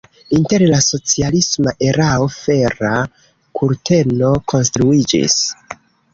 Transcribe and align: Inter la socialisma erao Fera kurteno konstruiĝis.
Inter 0.35 0.61
la 0.69 0.77
socialisma 0.85 1.73
erao 1.89 2.25
Fera 2.37 2.95
kurteno 3.61 4.33
konstruiĝis. 4.55 5.39